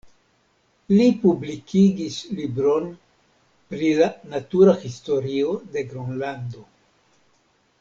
Li 0.91 1.03
publikigis 1.25 2.17
libron 2.39 2.89
pri 3.75 3.93
la 4.01 4.09
natura 4.33 4.75
historio 4.87 5.55
de 5.77 5.85
Gronlando. 5.93 6.67